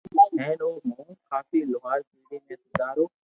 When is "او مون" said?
0.65-1.09